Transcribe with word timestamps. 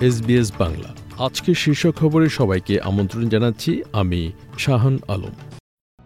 SBS 0.00 0.52
Bangla. 0.58 0.94
আজকে 1.24 1.54
শীর্ষ 1.54 1.86
খবরে 1.86 2.28
সবাইকে 2.28 2.80
আমন্ত্রণ 2.80 3.28
জানাচ্ছি 3.28 3.82
আমি 3.92 4.32
শাহান 4.58 4.98
আলম। 5.08 5.34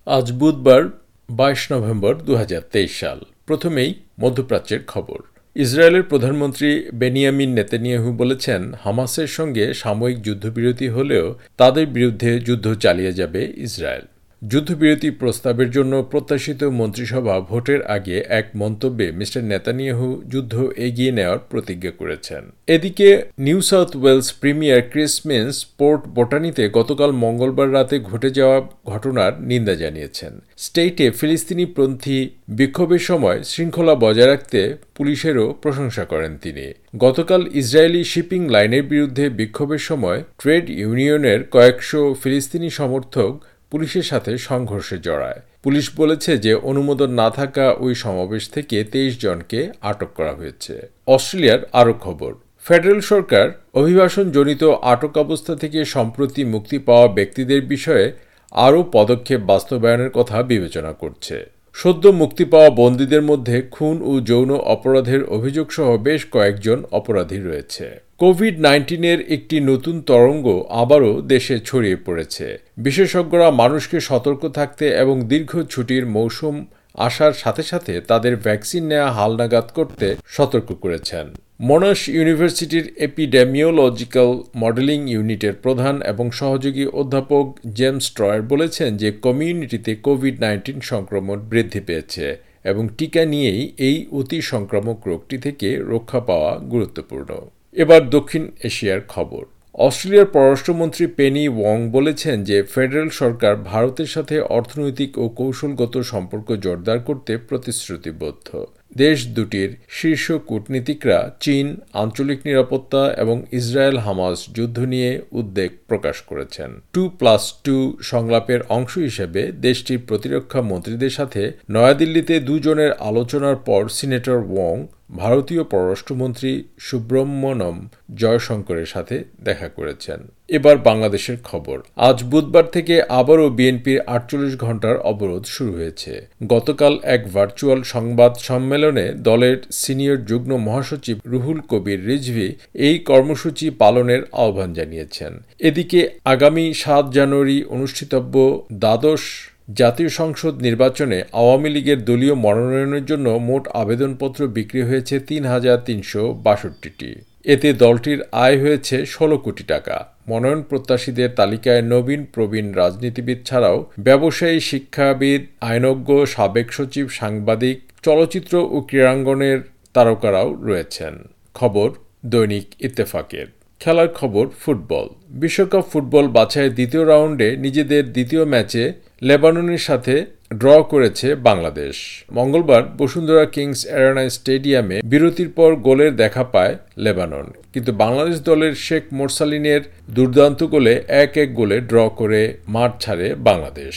আজ 0.07 0.33
বুধবার, 0.33 0.83
বাইশ 1.31 1.73
নভেম্বর 1.73 2.15
দু 2.15 2.37
হাজার 2.37 2.63
তেইশ 2.73 3.01
সাল। 3.01 3.21
প্রথমেই 3.47 3.95
মধ্যপ্রাচ্যের 4.21 4.85
খবর। 4.87 5.19
ইসরায়েলের 5.55 6.03
প্রধানমন্ত্রী 6.03 6.91
বেনিয়ামিন 6.95 7.53
নেতানিয়াহু 7.53 8.13
বলেছেন, 8.13 8.73
হামাসের 8.85 9.27
সঙ্গে 9.27 9.75
সাময়িক 9.75 10.23
যুদ্ধবিরতি 10.23 10.89
হলেও 10.89 11.35
তাদের 11.57 11.87
বিরুদ্ধে 11.87 12.41
যুদ্ধ 12.41 12.75
চালিয়ে 12.75 13.13
যাবে 13.13 13.53
ইসরায়েল। 13.57 14.03
যুদ্ধবিরতি 14.43 15.11
প্রস্তাবের 15.11 15.71
জন্য 15.71 16.03
প্রত্যাশিত 16.11 16.65
মন্ত্রিসভা 16.65 17.41
ভোটের 17.41 17.83
আগে 17.83 18.25
এক 18.29 18.47
মন্তব্যে 18.55 19.13
মিস্টার 19.13 19.43
নেতানিয়াহু 19.43 20.23
যুদ্ধ 20.29 20.69
এগিয়ে 20.77 21.13
নেওয়ার 21.13 21.39
প্রতিজ্ঞা 21.39 21.91
করেছেন। 21.91 22.51
এদিকে 22.67 23.23
New 23.39 23.61
South 23.61 23.97
Wales 23.97 24.33
premier 24.33 24.83
Chris Minns 24.91 25.65
Port 25.65 26.09
বোটানিতে 26.09 26.69
গতকাল 26.69 27.13
মঙ্গলবার 27.13 27.73
রাতে 27.73 27.99
ঘটে 27.99 28.31
যাওয়া 28.31 28.69
ঘটনার 28.87 29.43
নিন্দা 29.43 29.75
জানিয়েছেন। 29.75 30.41
স্টেটে 30.57 31.11
ফিলিস্তিনি 31.11 31.15
ফিলিস্তিনিপন্থী 31.19 32.31
বিক্ষোভের 32.49 32.99
সময় 32.99 33.43
শৃঙ্খলা 33.43 33.95
বজায় 33.95 34.27
রাখতে 34.27 34.77
পুলিশেরও 34.97 35.55
প্রশংসা 35.63 36.05
করেন 36.05 36.39
তিনি। 36.43 36.75
গতকাল 36.99 37.47
ইসরায়েলি 37.55 38.05
শিপিং 38.05 38.49
লাইনের 38.49 38.83
বিরুদ্ধে 38.83 39.29
বিক্ষোভের 39.29 39.79
সময় 39.79 40.23
ট্রেড 40.39 40.71
ইউনিয়নের 40.71 41.45
কয়েকশো 41.45 42.15
ফিলিস্তিনি 42.23 42.71
সমর্থক 42.71 43.45
পুলিশের 43.71 44.03
সাথে 44.03 44.33
সংঘর্ষে 44.39 44.97
জড়ায়। 44.99 45.41
পুলিশ 45.63 45.87
বলেছে 45.97 46.39
যে 46.39 46.53
অনুমোদন 46.55 47.11
না 47.11 47.29
থাকা 47.31 47.65
ওই 47.85 47.93
সমাবেশ 47.95 48.45
থেকে 48.51 48.77
তেইশ 48.85 49.13
জনকে 49.21 49.61
আটক 49.81 50.11
করা 50.15 50.33
হয়েছে। 50.33 50.75
অস্ট্রেলিয়ার 51.07 51.61
আরও 51.73 51.95
খবর, 52.01 52.33
ফেডারেল 52.67 53.01
সরকার 53.01 53.47
অভিবাসনজনিত 53.75 54.63
আটক 54.93 55.13
অবস্থা 55.19 55.55
থেকে 55.55 55.79
সম্প্রতি 55.85 56.43
মুক্তি 56.45 56.79
পাওয়া 56.79 57.09
ব্যক্তিদের 57.09 57.61
বিষয়ে 57.63 58.07
আরও 58.53 58.81
পদক্ষেপ 58.93 59.41
বাস্তবায়নের 59.41 60.11
কথা 60.11 60.37
বিবেচনা 60.43 60.93
করছে। 60.93 61.37
সদ্য 61.75 62.05
মুক্তি 62.13 62.45
পাওয়া 62.45 62.71
বন্দীদের 62.71 63.23
মধ্যে 63.23 63.57
খুন 63.71 63.97
ও 64.03 64.13
যৌন 64.21 64.51
অপরাধের 64.75 65.23
অভিযোগ 65.25 65.67
সহ 65.73 65.89
বেশ 65.97 66.21
কয়েকজন 66.31 66.79
অপরাধী 66.91 67.39
রয়েছে। 67.43 67.87
কোভিড 68.19 68.55
নাইন্টিনের 68.61 69.21
একটি 69.31 69.57
নতুন 69.61 69.97
তরঙ্গ 70.01 70.47
আবারও 70.83 71.13
দেশে 71.23 71.57
ছড়িয়ে 71.59 71.99
পড়েছে। 72.07 72.47
বিশেষজ্ঞরা 72.79 73.49
মানুষকে 73.51 73.99
সতর্ক 74.01 74.43
থাকতে 74.49 74.85
এবং 75.03 75.17
দীর্ঘ 75.23 75.53
ছুটির 75.63 76.05
মৌসুম 76.07 76.55
আসার 76.99 77.33
সাথে 77.33 77.63
সাথে 77.63 78.01
তাদের 78.01 78.35
ভ্যাকসিন 78.37 78.83
নেওয়া 78.87 79.11
হালনাগাদ 79.13 79.67
করতে 79.75 80.07
সতর্ক 80.27 80.69
করেছেন। 80.81 81.27
মনাশ 81.69 82.01
ইউনিভার্সিটির 82.09 82.87
এপিডেমিওলজিক্যাল 82.99 84.31
মডেলিং 84.57 85.01
ইউনিটের 85.09 85.55
প্রধান 85.55 85.95
এবং 86.03 86.27
সহযোগী 86.31 86.85
অধ্যাপক 86.93 87.47
জেমস 87.75 88.05
ট্রয়ার 88.17 88.41
বলেছেন 88.43 88.91
যে 88.97 89.09
কমিউনিটিতে 89.23 89.93
কোভিড 90.07 90.37
নাইন্টিন 90.41 90.79
সংক্রমণ 90.81 91.37
বৃদ্ধি 91.51 91.81
পেয়েছে 91.81 92.27
এবং 92.65 92.85
টিকা 92.99 93.23
নিয়েই 93.25 93.63
এই 93.79 93.97
অতি 94.13 94.39
সংক্রামক 94.43 94.99
রোগটি 95.07 95.37
থেকে 95.39 95.69
রক্ষা 95.89 96.21
পাওয়া 96.21 96.53
গুরুত্বপূর্ণ। 96.59 97.31
এবার 97.77 98.01
দক্ষিণ 98.11 98.43
এশিয়ার 98.65 99.01
খবর। 99.09 99.43
অস্ট্রেলিয়ার 99.79 100.33
পররাষ্ট্রমন্ত্রী 100.35 101.05
পেনি 101.19 101.45
ওয়ং 101.49 101.79
বলেছেন 101.91 102.37
যে 102.45 102.57
ফেডারেল 102.63 103.11
সরকার 103.11 103.53
ভারতের 103.57 104.07
সাথে 104.07 104.37
অর্থনৈতিক 104.57 105.11
ও 105.19 105.25
কৌশলগত 105.29 105.95
সম্পর্ক 106.13 106.49
জোরদার 106.65 106.99
করতে 106.99 107.33
প্রতিশ্রুতিবদ্ধ। 107.49 108.49
দেশ 108.97 109.19
দুটির 109.27 109.71
শীর্ষ 109.89 110.33
কূটনীতিকরা 110.33 111.37
চীন, 111.41 111.77
আঞ্চলিক 111.93 112.47
নিরাপত্তা 112.47 113.03
এবং 113.13 113.43
ইসরায়েল 113.53 113.99
হামাস 113.99 114.39
যুদ্ধ 114.55 114.79
নিয়ে 114.85 115.21
উদ্বেগ 115.33 115.71
প্রকাশ 115.87 116.17
করেছেন। 116.23 116.71
টু 116.93 117.09
প্লাস 117.09 117.43
টু 117.65 117.77
সংলাপের 118.01 118.61
অংশ 118.69 118.99
হিসেবে 118.99 119.53
দেশটির 119.53 120.01
প্রতিরক্ষা 120.07 120.63
মন্ত্রীদের 120.63 121.11
সাথে 121.11 121.53
নয়াদিল্লিতে 121.71 122.41
দুজনের 122.41 122.93
আলোচনার 122.93 123.57
পর 123.57 123.89
সিনেটর 123.89 124.39
ওয়ং 124.51 124.77
ভারতীয় 125.17 125.65
পররাষ্ট্রমন্ত্রী 125.65 126.65
সুব্রহ্মণ্যম 126.79 127.89
জয়শঙ্করের 128.15 128.87
সাথে 128.87 129.25
দেখা 129.45 129.69
করেছেন। 129.69 130.21
এবার 130.49 130.79
বাংলাদেশের 130.79 131.37
খবর। 131.45 131.79
আজ 131.97 132.25
বুধবার 132.25 132.65
থেকে 132.65 133.03
আবারও 133.03 133.49
বিএনপির 133.49 134.01
আটচল্লিশ 134.01 134.57
ঘণ্টার 134.57 134.97
অবরোধ 134.99 135.45
শুরু 135.45 135.73
হয়েছে। 135.73 136.27
গতকাল 136.47 136.99
এক 137.03 137.33
ভার্চুয়াল 137.33 137.83
সংবাদ 137.83 138.37
সম্মেলনে 138.37 139.13
দলের 139.15 139.57
সিনিয়র 139.73 140.25
যুগ্ম 140.25 140.57
মহাসচিব 140.57 141.19
রুহুল 141.27 141.61
কবির 141.61 142.07
রিজভি 142.07 142.55
এই 142.75 142.99
কর্মসূচি 142.99 143.71
পালনের 143.71 144.23
আহ্বান 144.33 144.73
জানিয়েছেন। 144.73 145.43
এদিকে 145.59 146.11
আগামী 146.25 146.75
সাত 146.75 147.11
জানুয়ারি 147.11 147.65
অনুষ্ঠিতব্য 147.65 148.67
দ্বাদশ 148.73 149.51
জাতীয় 149.75 150.09
সংসদ 150.09 150.63
নির্বাচনে 150.63 151.25
আওয়ামী 151.33 151.69
লীগের 151.71 152.05
দলীয় 152.05 152.35
মনোনয়নের 152.35 153.05
জন্য 153.05 153.29
মোট 153.29 153.69
আবেদনপত্র 153.69 154.49
বিক্রি 154.49 154.83
হয়েছে 154.83 155.21
তিন 155.21 155.45
হাজার 155.45 155.79
তিনশো 155.85 156.33
বাষট্টিটি। 156.33 157.15
এতে 157.45 157.73
দলটির 157.73 158.23
আয় 158.33 158.61
হয়েছে 158.61 159.07
ষোলো 159.07 159.39
কোটি 159.39 159.63
টাকা। 159.63 160.15
মনোনয়ন 160.29 160.63
প্রত্যাশীদের 160.63 161.31
তালিকায় 161.37 161.83
নবীন, 161.83 162.27
প্রবীণ 162.35 162.75
রাজনীতিবিদ 162.75 163.39
ছাড়াও 163.45 163.91
ব্যবসায়ী, 164.01 164.61
শিক্ষাবিদ, 164.61 165.47
আইনজ্ঞ, 165.61 166.25
সাবেক 166.25 166.73
সচিব, 166.73 167.09
সাংবাদিক, 167.09 167.81
চলচ্চিত্র 168.03 168.69
ও 168.71 168.81
ক্রীড়াঙ্গনের 168.81 169.61
তারকারাও 169.93 170.55
রয়েছেন। 170.55 171.15
খবর 171.55 171.91
দৈনিক 172.27 172.67
ইত্তেফাকের। 172.81 173.60
খেলার 173.81 174.09
খবর 174.15 174.45
ফুটবল। 174.61 175.07
বিশ্বকাপ 175.43 175.85
ফুটবল 175.93 176.27
বাছাইয়ের 176.29 176.75
দ্বিতীয় 176.75 177.05
রাউন্ডে 177.07 177.49
নিজেদের 177.57 178.13
দ্বিতীয় 178.13 178.45
ম্যাচে 178.45 178.93
লেবাননের 179.23 179.79
সাথে 179.79 180.15
ড্র 180.61 180.69
করেছে 180.83 181.35
বাংলাদেশ। 181.49 182.25
মঙ্গলবার 182.33 182.83
বসুন্ধরা 182.99 183.45
কিংস 183.45 183.81
অ্যারেনা 183.87 184.25
স্টেডিয়ামে 184.29 184.97
বিরতির 185.05 185.51
পর 185.57 185.71
গোলের 185.87 186.13
দেখা 186.17 186.45
পায় 186.45 186.75
লেবানন। 186.99 187.47
কিন্তু 187.73 187.91
বাংলাদেশ 187.93 188.37
দলের 188.41 188.75
শেখ 188.87 189.03
মোরসালিনের 189.13 189.83
দুর্দান্ত 190.11 190.61
গোলে 190.65 190.95
এক 191.09 191.33
এক 191.37 191.49
গোলে 191.55 191.77
ড্র 191.81 191.99
করে 192.09 192.41
মাঠ 192.69 192.91
ছাড়ে 193.01 193.27
বাংলাদেশ। 193.49 193.97